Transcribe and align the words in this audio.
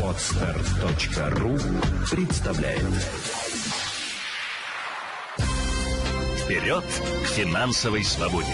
Отстар.ру 0.00 1.58
представляет 2.08 2.80
Вперед 6.38 6.84
к 6.84 7.26
финансовой 7.26 8.04
свободе! 8.04 8.46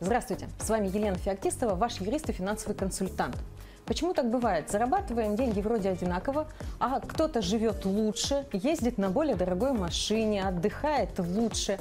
Здравствуйте, 0.00 0.48
с 0.58 0.70
вами 0.70 0.86
Елена 0.86 1.18
Феоктистова, 1.18 1.74
ваш 1.74 2.00
юрист 2.00 2.30
и 2.30 2.32
финансовый 2.32 2.72
консультант. 2.72 3.36
Почему 3.84 4.14
так 4.14 4.30
бывает? 4.30 4.70
Зарабатываем 4.70 5.36
деньги 5.36 5.60
вроде 5.60 5.90
одинаково, 5.90 6.48
а 6.80 7.00
кто-то 7.00 7.42
живет 7.42 7.84
лучше, 7.84 8.46
ездит 8.52 8.96
на 8.96 9.10
более 9.10 9.36
дорогой 9.36 9.72
машине, 9.72 10.48
отдыхает 10.48 11.10
лучше, 11.18 11.78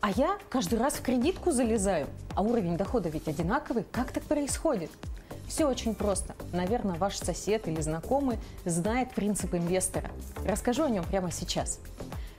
а 0.00 0.10
я 0.10 0.38
каждый 0.48 0.78
раз 0.78 0.94
в 0.94 1.02
кредитку 1.02 1.50
залезаю, 1.50 2.06
а 2.34 2.42
уровень 2.42 2.76
дохода 2.76 3.08
ведь 3.08 3.28
одинаковый. 3.28 3.84
Как 3.90 4.12
так 4.12 4.22
происходит? 4.24 4.90
Все 5.48 5.66
очень 5.66 5.94
просто. 5.94 6.34
Наверное, 6.52 6.96
ваш 6.96 7.16
сосед 7.16 7.66
или 7.68 7.80
знакомый 7.80 8.38
знает 8.64 9.10
принцип 9.12 9.54
инвестора. 9.54 10.10
Расскажу 10.46 10.84
о 10.84 10.90
нем 10.90 11.04
прямо 11.04 11.32
сейчас. 11.32 11.80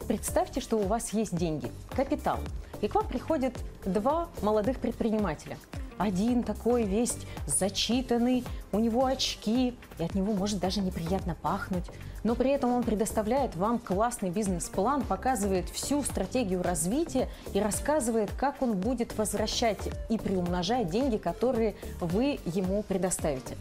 Представьте, 0.08 0.62
что 0.62 0.78
у 0.78 0.88
вас 0.88 1.14
есть 1.14 1.36
деньги, 1.36 1.72
капитал, 1.96 2.40
и 2.82 2.88
к 2.88 2.96
вам 2.96 3.08
приходят 3.08 3.54
два 3.84 4.30
молодых 4.42 4.80
предпринимателя– 4.80 5.58
один 6.00 6.44
такой 6.44 6.84
весь 6.84 7.16
зачитанный, 7.46 8.46
у 8.72 8.80
него 8.80 9.06
очки, 9.06 9.76
и 10.00 10.04
от 10.04 10.16
него 10.16 10.34
может 10.34 10.60
даже 10.60 10.80
неприятно 10.80 11.36
пахнуть. 11.36 11.84
Но 12.24 12.36
при 12.36 12.52
этом 12.52 12.72
он 12.72 12.84
предоставляет 12.84 13.56
вам 13.56 13.80
классный 13.80 14.30
бизнес-план, 14.30 15.04
показывает 15.04 15.70
всю 15.70 16.02
стратегию 16.04 16.64
развития 16.64 17.30
и 17.54 17.60
рассказывает, 17.60 18.32
как 18.32 18.62
он 18.62 18.78
будет 18.78 19.18
возвращать 19.18 19.90
и 20.10 20.18
приумножать 20.18 20.90
деньги, 20.90 21.18
которые 21.18 21.76
вы 22.00 22.40
ему 22.46 22.82
предоставите. 22.84 23.58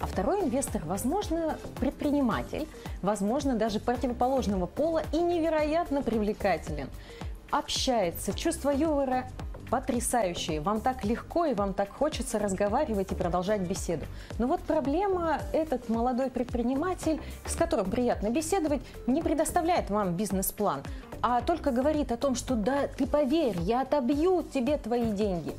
А 0.00 0.06
второй 0.06 0.40
инвестор, 0.40 0.82
возможно, 0.84 1.58
предприниматель, 1.80 2.66
возможно, 3.02 3.56
даже 3.56 3.78
противоположного 3.78 4.66
пола 4.66 5.02
и 5.12 5.18
невероятно 5.18 6.02
привлекателен. 6.02 6.88
Общается, 7.50 8.32
чувство 8.32 8.70
юмора 8.70 9.30
потрясающие. 9.74 10.60
Вам 10.60 10.80
так 10.80 11.04
легко 11.04 11.46
и 11.46 11.54
вам 11.54 11.74
так 11.74 11.90
хочется 11.90 12.38
разговаривать 12.38 13.10
и 13.10 13.16
продолжать 13.16 13.62
беседу. 13.62 14.04
Но 14.38 14.46
вот 14.46 14.60
проблема, 14.60 15.40
этот 15.52 15.88
молодой 15.88 16.30
предприниматель, 16.30 17.20
с 17.44 17.56
которым 17.56 17.90
приятно 17.90 18.30
беседовать, 18.30 18.82
не 19.08 19.20
предоставляет 19.20 19.90
вам 19.90 20.14
бизнес-план, 20.14 20.82
а 21.22 21.40
только 21.40 21.72
говорит 21.72 22.12
о 22.12 22.16
том, 22.16 22.36
что 22.36 22.54
да, 22.54 22.86
ты 22.86 23.04
поверь, 23.04 23.56
я 23.62 23.80
отобью 23.80 24.44
тебе 24.44 24.78
твои 24.78 25.10
деньги. 25.10 25.52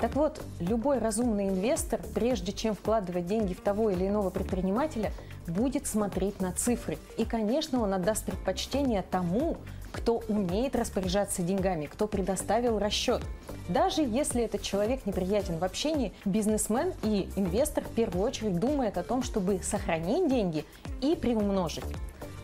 Так 0.00 0.16
вот, 0.16 0.42
любой 0.60 0.98
разумный 0.98 1.48
инвестор, 1.48 2.00
прежде 2.14 2.52
чем 2.52 2.74
вкладывать 2.74 3.26
деньги 3.26 3.54
в 3.54 3.62
того 3.62 3.88
или 3.88 4.06
иного 4.06 4.28
предпринимателя, 4.28 5.12
будет 5.46 5.86
смотреть 5.86 6.42
на 6.42 6.52
цифры. 6.52 6.98
И, 7.16 7.24
конечно, 7.24 7.80
он 7.80 7.94
отдаст 7.94 8.26
предпочтение 8.26 9.02
тому, 9.10 9.56
кто 9.96 10.22
умеет 10.28 10.76
распоряжаться 10.76 11.40
деньгами, 11.40 11.86
кто 11.86 12.06
предоставил 12.06 12.78
расчет. 12.78 13.22
Даже 13.70 14.02
если 14.02 14.42
этот 14.42 14.60
человек 14.60 15.06
неприятен 15.06 15.56
в 15.58 15.64
общении, 15.64 16.12
бизнесмен 16.26 16.92
и 17.02 17.30
инвестор 17.34 17.82
в 17.82 17.88
первую 17.94 18.26
очередь 18.26 18.60
думает 18.60 18.98
о 18.98 19.02
том, 19.02 19.22
чтобы 19.22 19.60
сохранить 19.62 20.28
деньги 20.28 20.66
и 21.00 21.16
приумножить. 21.16 21.84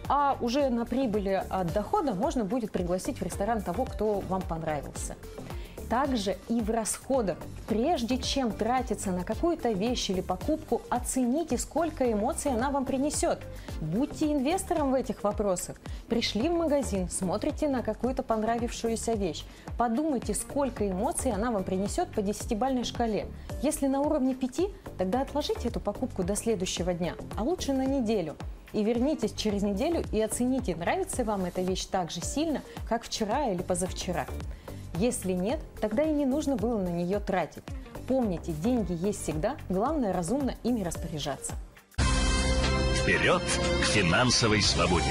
А 0.09 0.39
уже 0.41 0.71
на 0.71 0.87
прибыли 0.87 1.45
от 1.49 1.73
дохода 1.75 2.15
можно 2.15 2.45
будет 2.45 2.73
пригласить 2.73 3.19
в 3.19 3.23
ресторан 3.23 3.61
того, 3.61 3.85
кто 3.85 4.21
вам 4.21 4.41
понравился 4.41 5.15
также 5.93 6.39
и 6.49 6.63
в 6.63 6.71
расходах. 6.71 7.37
Прежде 7.69 8.17
чем 8.17 8.51
тратиться 8.51 9.11
на 9.11 9.25
какую-то 9.25 9.73
вещь 9.73 10.09
или 10.09 10.23
покупку, 10.23 10.81
оцените, 10.89 11.59
сколько 11.59 12.11
эмоций 12.11 12.51
она 12.51 12.71
вам 12.71 12.87
принесет. 12.87 13.41
Будьте 13.83 14.33
инвестором 14.33 14.93
в 14.93 14.95
этих 14.95 15.23
вопросах. 15.23 15.77
Пришли 16.09 16.49
в 16.49 16.53
магазин, 16.53 17.11
смотрите 17.11 17.69
на 17.69 17.83
какую-то 17.83 18.23
понравившуюся 18.23 19.13
вещь. 19.13 19.45
Подумайте, 19.77 20.33
сколько 20.33 20.91
эмоций 20.91 21.31
она 21.31 21.51
вам 21.51 21.63
принесет 21.63 22.09
по 22.09 22.23
десятибальной 22.23 22.85
шкале. 22.85 23.27
Если 23.63 23.87
на 23.87 24.01
уровне 24.01 24.35
5, 24.35 24.97
тогда 24.97 25.21
отложите 25.21 25.69
эту 25.69 25.79
покупку 25.79 26.25
до 26.25 26.37
следующего 26.37 26.95
дня, 26.95 27.17
а 27.37 27.43
лучше 27.43 27.75
на 27.75 27.85
неделю 27.85 28.35
и 28.73 28.83
вернитесь 28.83 29.35
через 29.35 29.63
неделю 29.63 30.03
и 30.11 30.23
оцените, 30.23 30.75
нравится 30.75 31.23
вам 31.23 31.45
эта 31.45 31.61
вещь 31.61 31.85
так 31.85 32.11
же 32.11 32.23
сильно, 32.23 32.63
как 32.89 33.05
вчера 33.05 33.49
или 33.51 33.61
позавчера. 33.61 34.27
Если 34.95 35.33
нет, 35.33 35.61
тогда 35.81 36.03
и 36.03 36.13
не 36.13 36.27
нужно 36.27 36.57
было 36.57 36.79
на 36.79 36.89
нее 36.89 37.19
тратить. 37.21 37.63
Помните, 38.07 38.53
деньги 38.53 38.93
есть 38.93 39.23
всегда, 39.23 39.57
главное 39.69 40.13
разумно 40.13 40.55
ими 40.63 40.83
распоряжаться. 40.83 41.55
Вперед 42.95 43.43
к 43.43 43.85
финансовой 43.85 44.63
свободе! 44.63 45.11